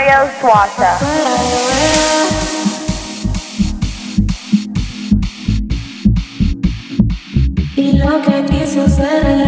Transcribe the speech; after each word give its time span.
Mario 0.00 0.30
Suaza. 0.40 0.98
Y 7.76 7.92
lo 7.98 8.22
que 8.22 8.44
quiso 8.46 8.88
ser 8.88 9.39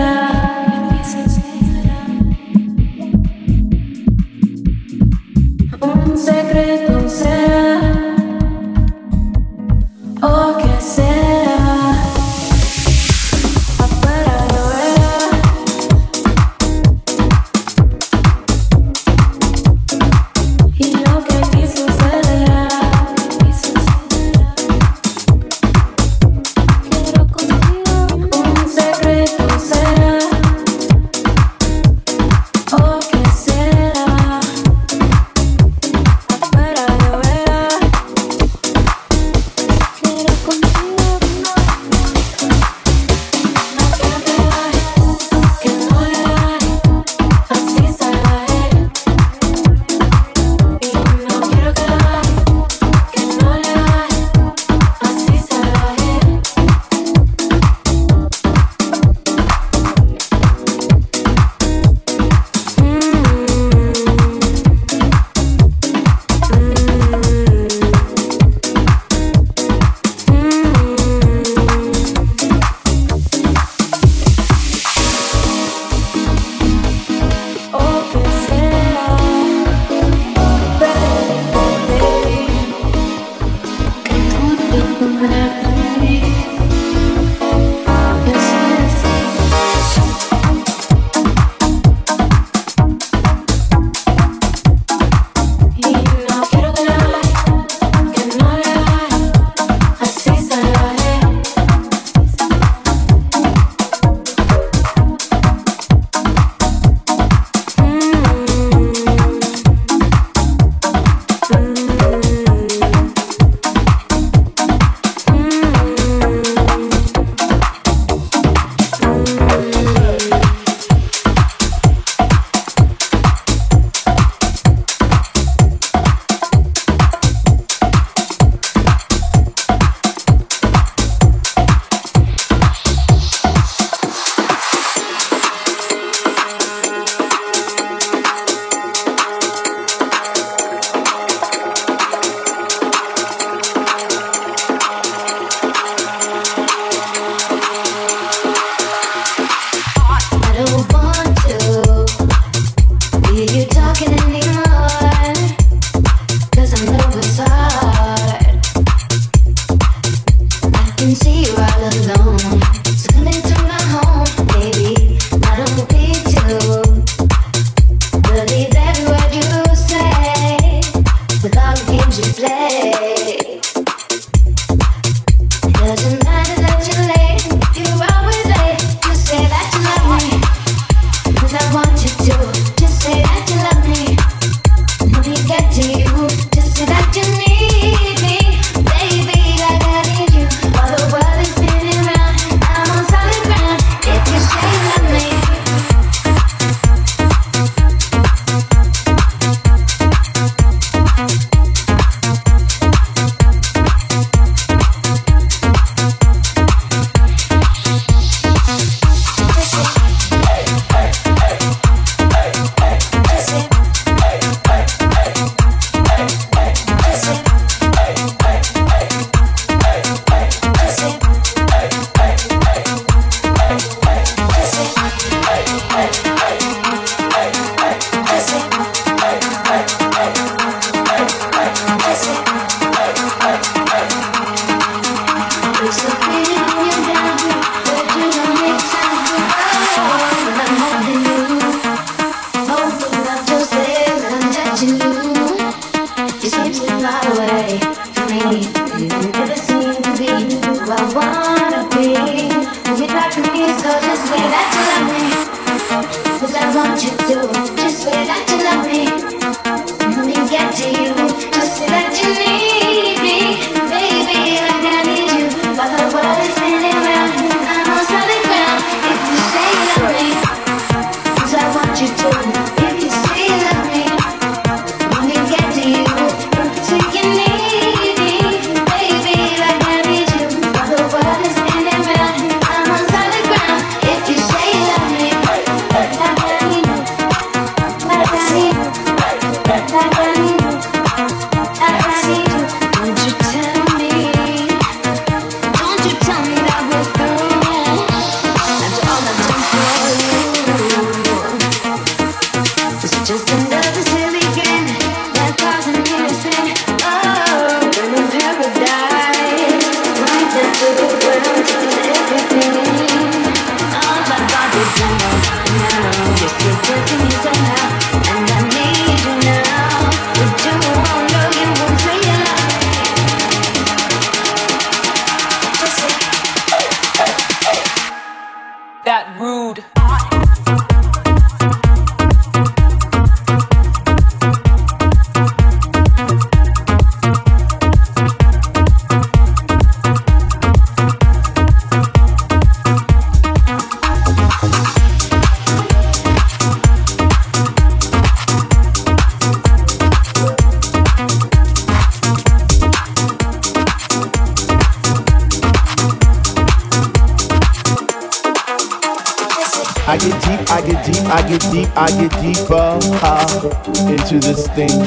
into 364.73 364.89
thing. 364.89 364.99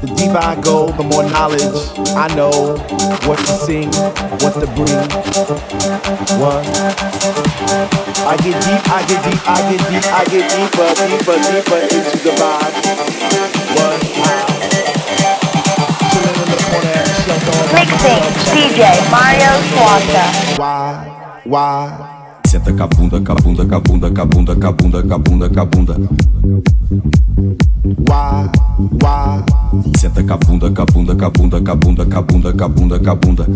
The 0.00 0.14
deeper 0.16 0.38
I 0.38 0.60
go, 0.60 0.90
the 0.92 1.02
more 1.02 1.24
knowledge 1.24 1.62
I 2.16 2.28
know 2.34 2.76
what 3.26 3.38
to 3.38 3.52
sing, 3.52 3.90
what 4.40 4.54
to 4.54 4.66
bring. 4.74 5.08
What? 6.40 6.64
I 8.26 8.36
get 8.36 8.56
deep, 8.62 8.82
I 8.88 9.04
get 9.06 9.20
deep, 9.24 9.40
I 9.48 9.60
get 9.68 9.80
deep, 9.90 10.06
I 10.12 10.24
get 10.24 10.44
deeper, 10.50 10.88
deeper, 11.08 11.36
deeper 11.50 11.80
into 11.80 12.16
the 12.24 12.32
vibe. 12.40 12.74
What? 13.76 13.98
Chilling 16.10 16.36
in 16.40 16.48
the 16.50 16.58
corner, 16.68 17.04
shelter 17.24 17.54
on 17.58 17.66
Mixing 17.74 18.24
DJ 18.54 18.80
Mario 19.10 19.52
Suaza. 19.70 20.24
Why? 20.58 21.40
Why? 21.44 22.09
Senta 22.50 22.72
cabunda, 22.72 23.20
cabunda, 23.20 23.64
cabunda, 23.64 24.10
cabunda, 24.10 24.56
cabunda, 24.56 25.02
cabunda, 25.04 25.48
cabunda. 25.50 25.96
Uá, 28.10 28.50
uá. 29.04 29.44
Senta 29.96 30.24
cabunda, 30.24 30.68
cabunda, 30.72 31.14
cabunda, 31.14 31.60
cabunda, 31.60 32.04
cabunda, 32.06 32.52
cabunda, 32.52 32.98
cabunda. 32.98 33.46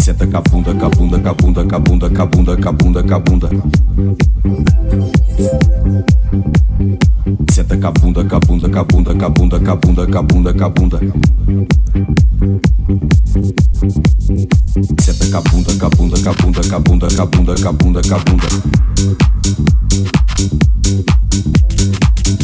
Senta 0.00 0.26
cabunda, 0.26 0.74
cabunda, 0.74 1.18
cabunda, 1.18 1.64
cabunda, 1.66 2.10
cabunda, 2.10 2.56
cabunda, 2.56 3.02
cabunda. 3.02 3.48
Senta 7.52 7.76
cabunda, 7.76 8.24
cabunda, 8.24 8.68
cabunda, 8.70 9.14
cabunda, 9.14 9.60
cabunda, 9.60 10.06
cabunda, 10.06 10.54
cabunda. 10.54 11.00
A 15.34 15.40
bunda, 15.40 15.72
com 15.78 15.86
a 15.86 15.90
bunda, 15.90 16.20
com 16.20 16.28
a 16.28 16.32
bunda, 16.34 16.60
com 16.60 16.76
a 16.76 16.80
bunda, 16.80 17.08
com 17.56 17.68
a 17.68 17.72
bunda. 17.72 17.96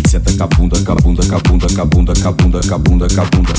Senta 0.09 0.33
com 0.33 0.43
a 0.43 0.47
bunda, 0.47 0.81
com 0.81 0.93
a 0.93 0.95
bunda, 0.97 1.27
com 1.27 1.35
a 1.35 1.39
bunda, 1.41 1.67
com 1.69 1.81
a 1.81 1.85
bunda, 1.85 2.15
com 2.15 2.29
a 2.29 2.33
bunda, 2.33 2.61
com 2.67 2.75
a 2.75 2.79
bunda, 2.79 3.09
com 3.09 3.21
a 3.21 3.25
bunda. 3.25 3.53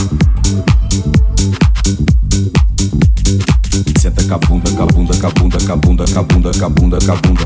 Senta 4.00 4.24
com 4.24 4.34
a 4.34 4.38
bunda, 4.38 4.72
com 4.72 4.84
a 4.84 4.86
bunda, 4.88 5.18
com 5.18 5.28
a 5.28 5.30
bunda, 5.30 5.60
com 5.60 5.72
a 5.72 5.76
bunda, 5.76 5.76
com 5.84 5.84
a 5.84 5.84
bunda, 5.86 5.86
com 5.86 5.86
a 5.86 5.90
bunda, 5.90 5.92
com 5.92 5.92
a 5.92 5.94
bunda. 5.94 5.94
Senta 5.94 5.94
com 5.94 5.94
a 5.94 5.98
bunda, 5.98 6.02
com 6.02 6.04
a 6.04 6.06
bunda, 6.08 6.08
com 6.08 6.08
a 6.08 6.10
bunda, 6.10 6.10
com 6.10 6.12
a 6.12 6.14
bunda, 6.14 6.14
com 6.14 6.20
a 6.20 6.24
bunda, 6.24 6.52
com 6.52 6.66
a 6.66 6.70
bunda, 6.70 6.98
com 7.00 7.12
a 7.12 7.16
bunda. 7.16 7.46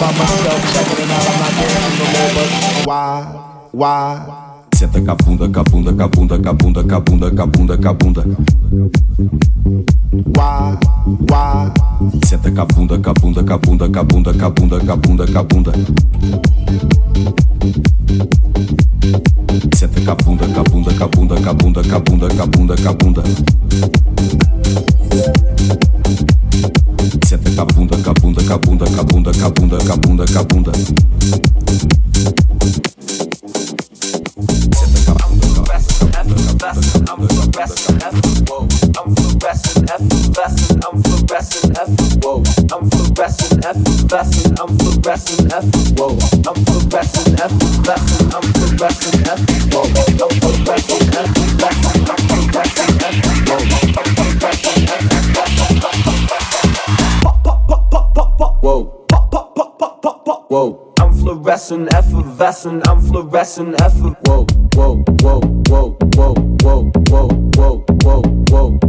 By 0.00 0.12
myself, 0.16 0.60
checking 0.74 1.04
it 1.04 1.10
out. 1.10 1.26
I'm 1.26 1.40
not 1.40 1.52
dancing 1.58 1.98
no 1.98 2.06
more, 2.14 2.30
but 2.34 2.86
why? 2.86 3.22
Why? 3.72 4.47
Senta 4.78 5.00
cabunda, 5.02 5.48
cabunda, 5.48 5.92
cabunda, 5.92 6.38
cabunda, 6.38 6.84
cabunda, 6.84 7.30
cabunda, 7.32 7.76
cabunda. 7.78 8.24
Uá, 10.38 10.78
uá. 11.28 11.74
Senta 12.24 12.48
cabunda, 12.52 12.96
cabunda, 13.00 13.42
cabunda, 13.42 13.88
cabunda, 13.88 14.32
cabunda, 14.34 14.78
cabunda, 14.78 15.26
cabunda. 15.26 15.72
Senta 19.74 20.00
cabunda, 20.00 20.46
cabunda, 20.46 20.94
cabunda, 20.94 21.34
cabunda, 21.40 21.82
cabunda, 21.82 22.28
cabunda, 22.28 22.76
cabunda. 22.76 23.22
Senta 27.26 27.50
cabunda, 27.50 27.96
cabunda, 27.98 28.42
cabunda, 28.44 28.86
cabunda, 28.86 29.32
cabunda, 29.32 29.78
cabunda, 29.84 30.24
cabunda. 30.32 30.72
I'm 36.68 37.26
fluorescent, 37.28 38.02
effervescent. 38.04 38.98
I'm 38.98 39.14
fluorescent, 39.16 39.88
I'm 39.88 40.04
fluorescent, 40.04 40.80
effervescent. 40.84 40.84
I'm 40.84 41.00
fluorescent, 41.00 41.78
I'm 42.72 42.90
fluorescent, 42.90 43.64
effervescent. 43.64 44.60
I'm 44.60 44.76
fluorescent, 44.76 45.52
I'm 45.54 45.72
fluorescent, 46.68 47.40
effervescent. 47.40 48.34
I'm 48.34 48.44
fluorescent, 48.52 49.28
I'm 49.28 49.38
fluorescent, 49.38 51.08
effervescent. 51.08 51.58
I'm 51.58 52.26
fluorescent, 52.48 52.88
I'm 52.88 53.14
fluorescent, 54.38 54.90
effervescent. 54.90 55.38
Whoa 60.50 60.87
whoa, 64.26 64.46
whoa, 64.76 65.04
whoa, 65.20 65.40
whoa, 65.68 65.96
whoa, 66.14 66.34
whoa, 66.62 66.90
whoa, 67.10 67.28
whoa, 67.28 67.28
whoa, 67.56 67.84
whoa, 68.04 68.22
whoa, 68.50 68.87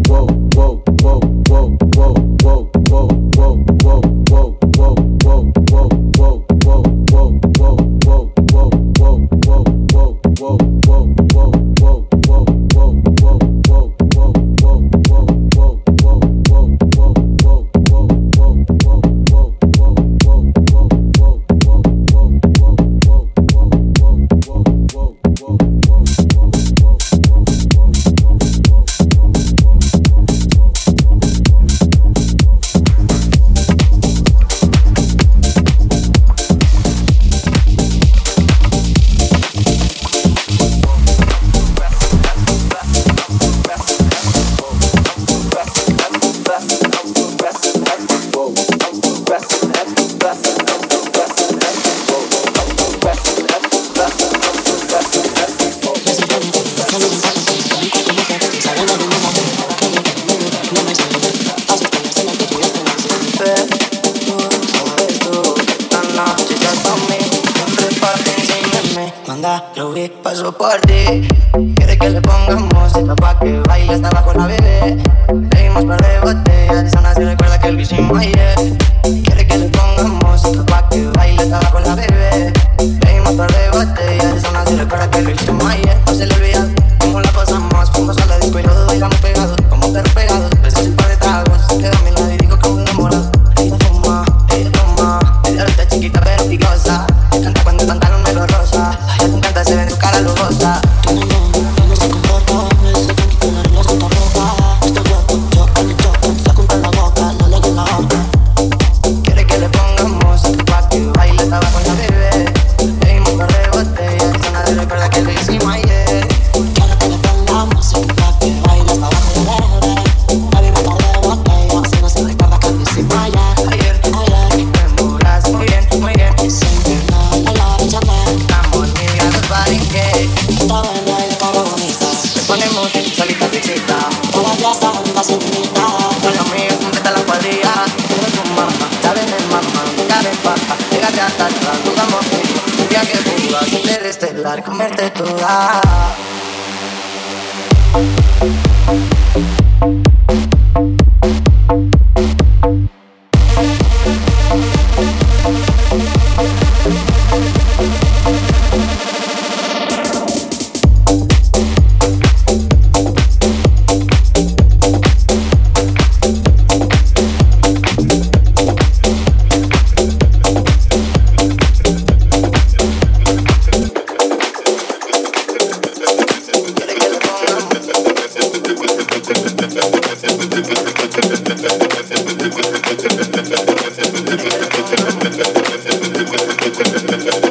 Thank 187.21 187.43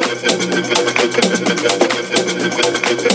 you. 3.03 3.08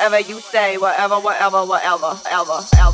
Whatever 0.00 0.32
you 0.32 0.40
say, 0.40 0.78
whatever, 0.78 1.20
whatever, 1.20 1.62
whatever, 1.62 2.18
ever, 2.30 2.58
ever, 2.80 2.89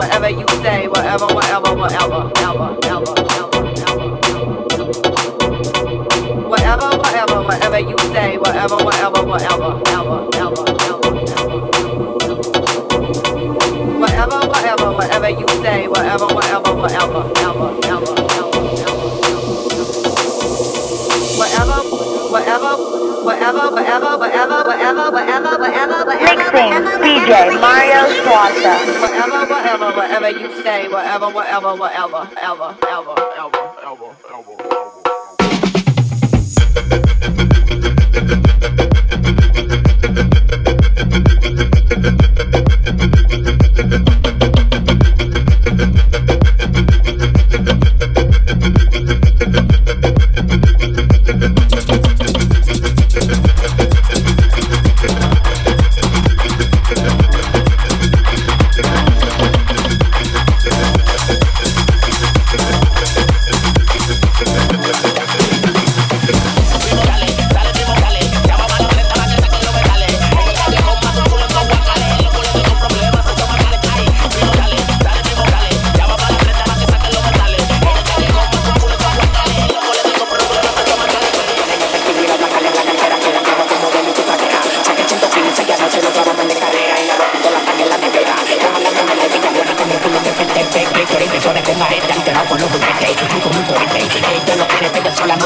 whatever, 0.00 0.30
whatever 0.30 0.30
you 0.30 0.46
say, 0.62 0.88
whatever, 0.88 1.26
whatever, 1.26 1.74
whatever, 1.74 2.30
ever, 2.36 2.78
ever, 2.84 3.14
ever, 3.28 3.60
ever. 3.84 4.08
Whatever, 6.48 6.88
whatever, 6.96 7.42
whatever 7.42 7.78
you 7.80 7.98
say, 8.12 8.38
whatever, 8.38 8.76
whatever, 8.76 9.22
whatever, 9.22 9.80
ever, 9.86 10.28
ever, 10.36 10.64
ever, 10.80 10.96
ever 10.96 11.60
whatever, 14.00 14.40
whatever, 14.48 14.92
whatever 14.92 15.28
you 15.28 15.46
say, 15.62 15.86
whatever, 15.86 16.26
whatever, 16.26 16.72
whatever, 16.74 17.22
ever, 17.36 17.68
ever, 17.84 18.16
ever, 18.24 18.56
ever. 18.72 19.00
Whatever, 21.36 21.78
whatever, 22.32 22.72
whatever, 23.22 23.70
whatever, 23.70 24.16
whatever, 24.16 24.64
whatever, 24.66 25.10
whatever, 25.10 25.10
whatever, 25.10 25.58
whatever. 25.60 26.06
whatever. 26.06 26.20
Mixing 26.24 26.72
DJ 27.02 27.30
Mario 27.30 27.40
Suaza. 27.40 27.40
Whatever, 27.40 27.48
whatever, 27.50 27.58
whatever 27.60 27.79
Whatever, 28.40 29.52
whatever, 29.52 29.90
whatever 29.94 30.30
you 30.30 30.62
say, 30.62 30.88
whatever, 30.88 31.28
whatever, 31.28 31.74
whatever, 31.74 32.26
ever, 32.40 32.74
ever. 32.88 33.29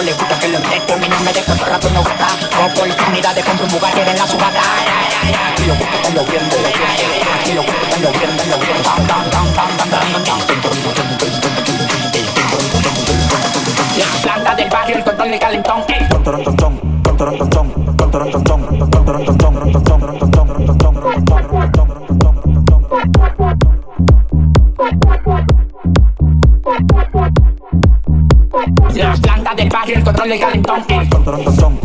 le 0.05 0.13
gusta 0.13 0.39
que 0.39 0.49
lo 0.49 0.59
reto, 0.59 0.99
mi 0.99 1.09
nombre 1.09 1.33
de 1.33 1.43
cotorra, 1.43 1.81
tú 1.81 1.89
no 1.91 2.03
gata. 2.03 2.27
Oportunidad 2.65 3.35
de 3.35 3.43
comprar 3.43 3.67
un 3.67 3.73
lugar 3.73 3.99
en 3.99 4.17
la 4.17 4.27
subada. 4.27 4.61
Y 5.59 5.67
lo 5.67 5.75
gusta 5.77 6.03
que 6.03 6.11
lo 6.11 6.25
viendo. 6.25 6.64
sale 30.25 30.41
calentón. 30.41 30.81
Eh. 30.89 31.09
El. 31.11 31.84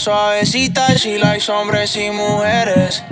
Suavecita 0.00 0.94
y 0.94 0.98
si 0.98 1.18
la 1.18 1.36
hombres 1.50 1.94
y 1.96 2.10
mujeres. 2.10 3.04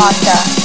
Vodka 0.00 0.59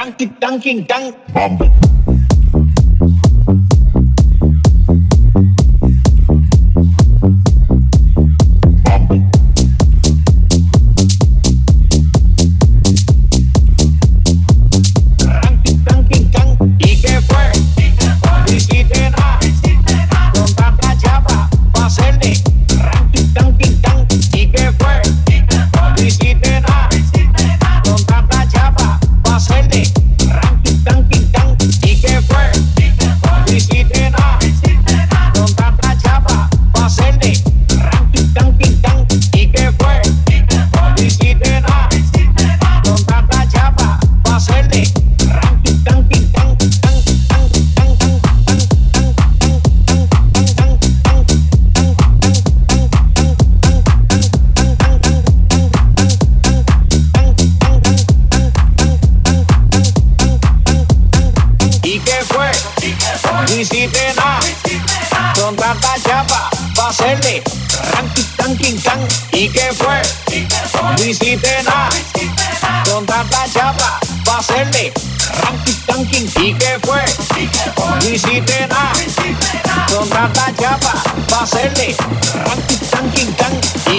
Dunking, 0.00 0.34
dunking, 0.40 0.84
dunk. 0.84 1.14
Bumble. 1.34 1.99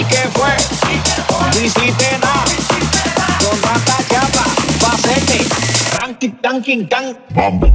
¿Y 0.02 0.04
qué 0.06 0.28
fue? 0.34 0.50
No 1.54 1.64
hiciste 1.64 2.18
nada. 2.18 2.44
Con 3.38 3.62
rata 3.62 3.96
chapa, 4.08 4.44
pasete. 4.80 5.46
Ranking, 6.00 6.30
tanking, 6.40 6.88
tan. 6.88 7.16
Vamos. 7.30 7.70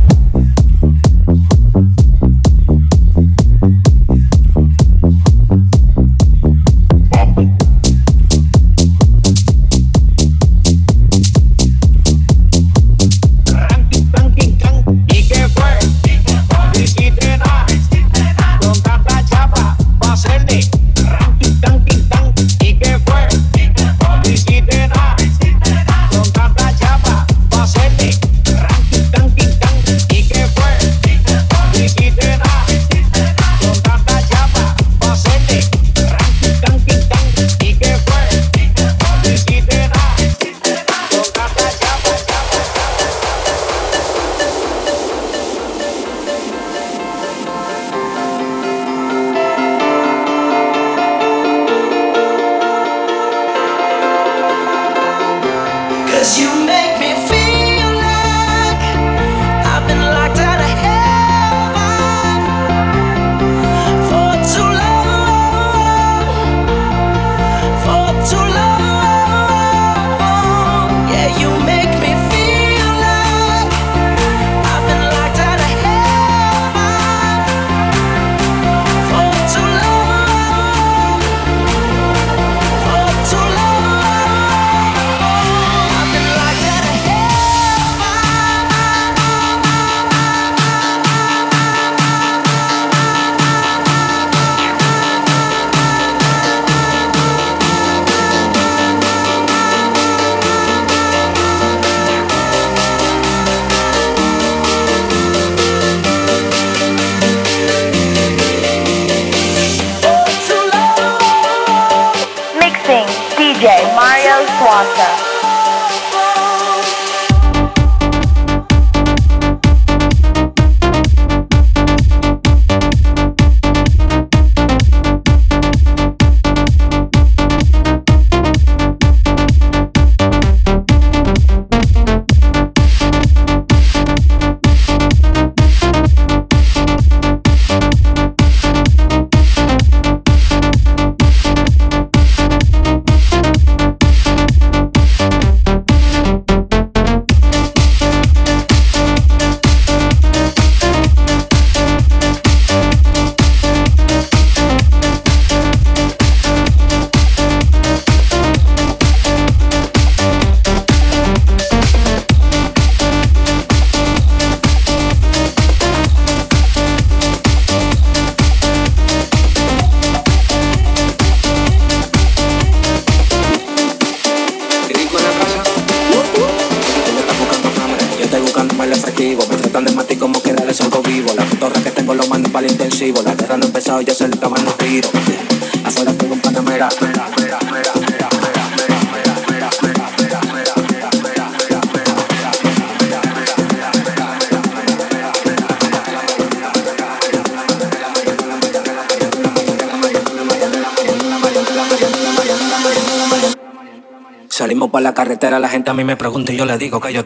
entera 205.48 205.60
la 205.60 205.70
gente 205.70 205.90
a 205.90 205.94
mí 205.94 206.04
me 206.04 206.18
pregunta 206.18 206.52
y 206.52 206.58
yo 206.58 206.66
le 206.66 206.78
digo 206.78 207.00
que 207.00 207.14
yo 207.14 207.22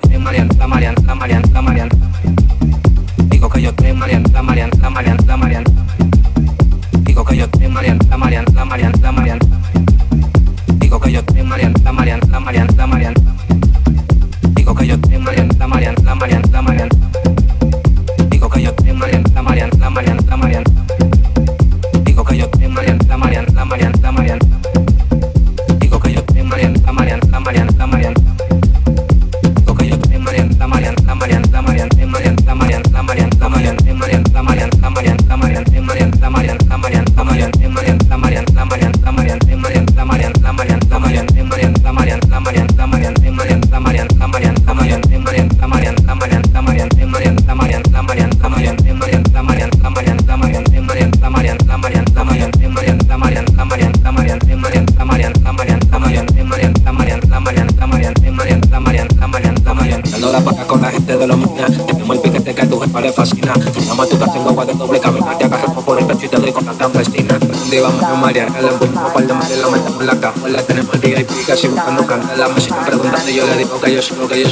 Mariana, 68.21 68.61
la 68.61 68.69
empuñamos 68.69 69.11
para 69.13 69.25
el 69.25 69.33
mar 69.33 69.49
la 69.49 69.67
mandamos 69.67 70.05
la 70.05 70.19
cajuela. 70.19 70.61
Tenemos 70.63 70.95
el 71.01 71.21
y 71.21 71.23
pica, 71.23 71.57
si 71.57 71.67
buscando 71.67 72.05
candela, 72.05 72.49
me 72.49 72.61
siguen 72.61 72.85
preguntando 72.85 73.29
y 73.29 73.33
yo 73.33 73.47
le 73.47 73.57
digo 73.57 73.81
que 73.81 73.93
yo 73.95 74.01
soy 74.01 74.17
lo 74.17 74.27
que 74.27 74.43
yo. 74.43 74.49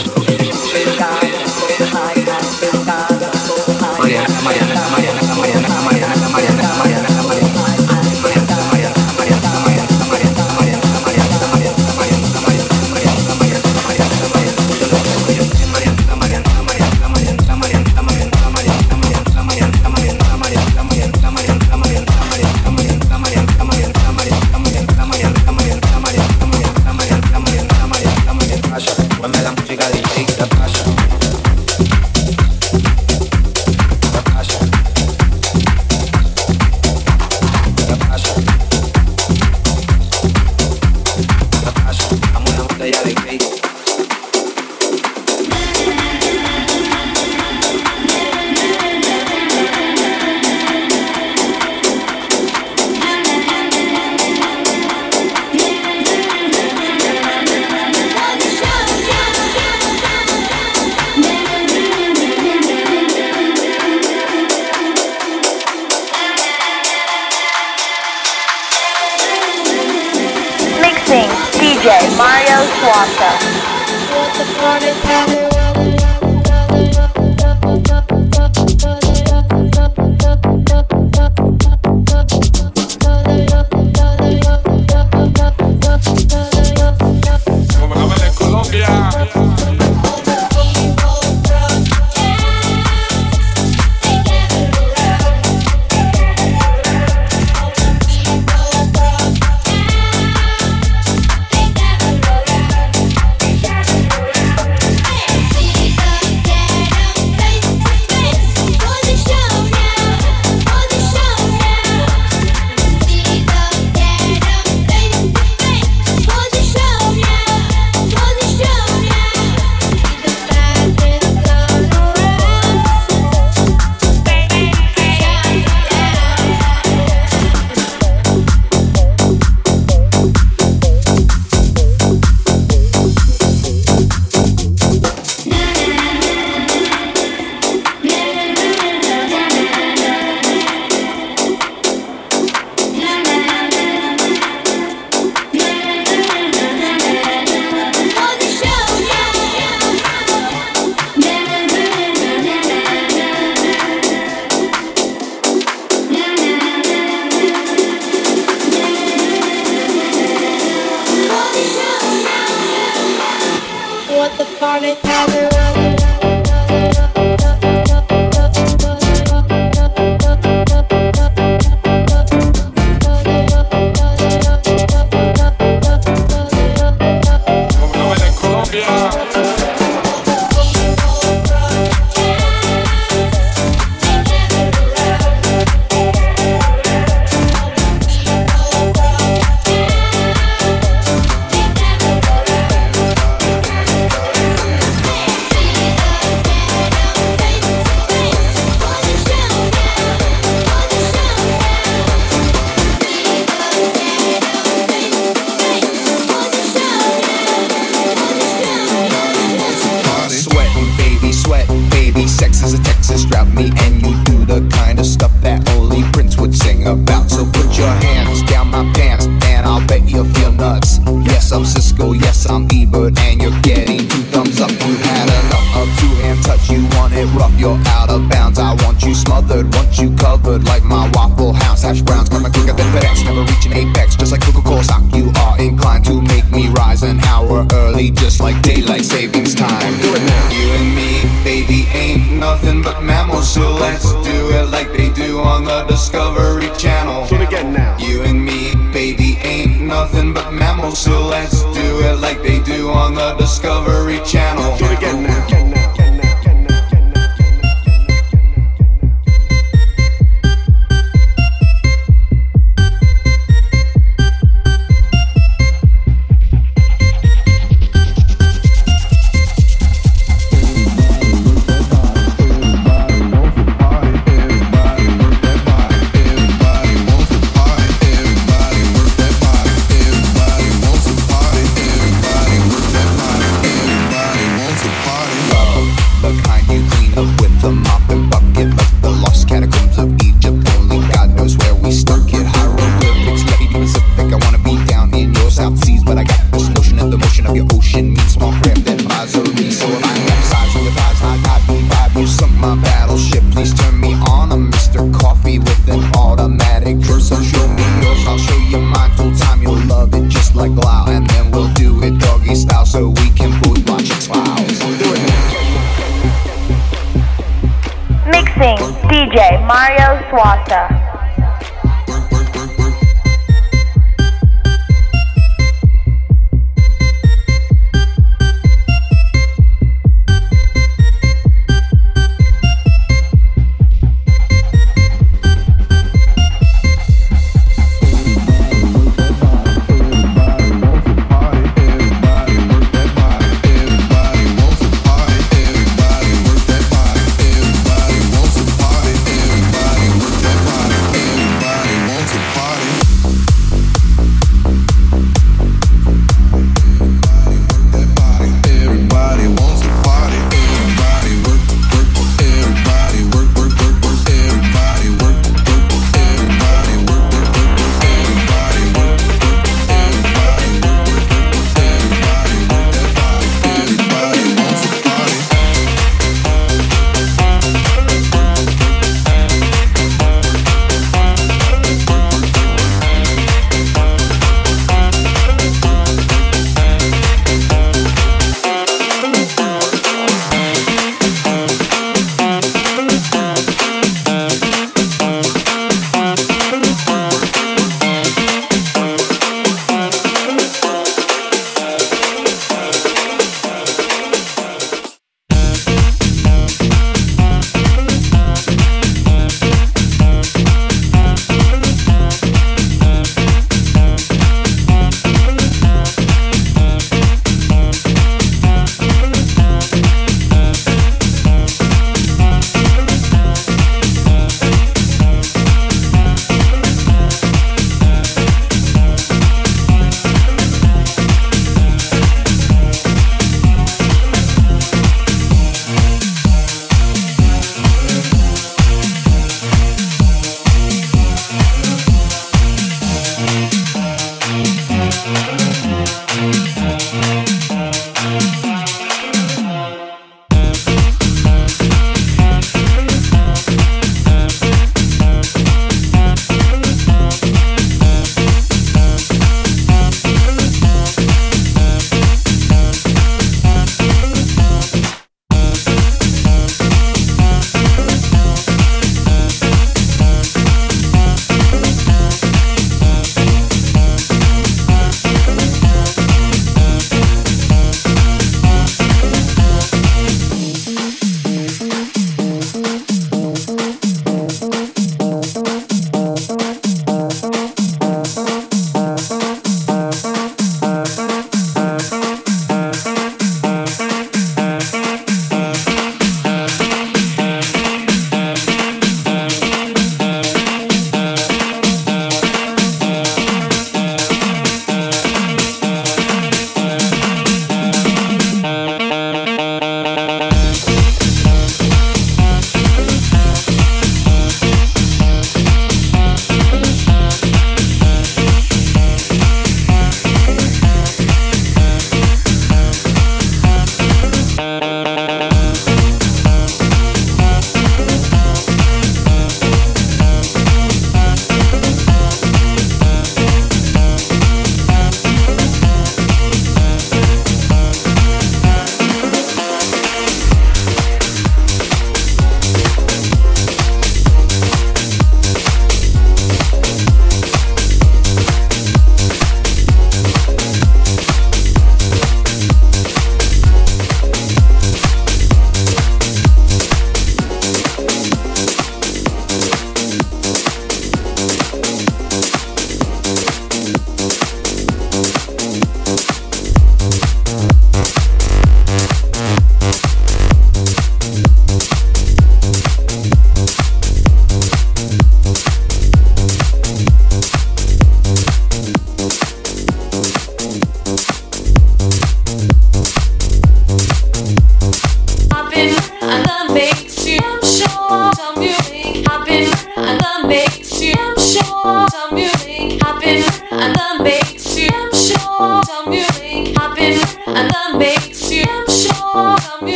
don't 250.89 250.95
select 250.97 251.58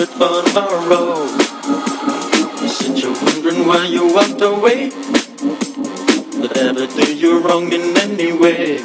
it 0.00 0.08
for 0.08 0.42
tomorrow. 0.42 1.26
Since 2.66 3.02
you're 3.02 3.12
wondering 3.12 3.66
why 3.66 3.86
you 3.86 4.12
walked 4.12 4.40
away, 4.40 4.90
did 6.40 6.90
do 6.94 7.16
you 7.16 7.40
wrong 7.40 7.72
in 7.72 7.96
any 7.96 8.32
way? 8.32 8.82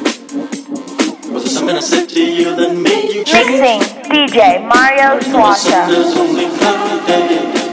Was 1.30 1.44
there 1.44 1.46
something 1.46 1.76
I 1.76 1.80
said 1.80 2.08
to 2.10 2.20
you 2.20 2.56
that 2.56 2.74
made 2.76 3.14
you 3.14 3.24
change? 3.24 3.60
Mixing 3.60 4.10
DJ 4.10 4.60
Mario 4.66 5.20
Suaza. 5.20 7.63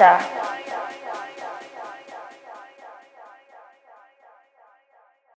Mata. 0.00 0.29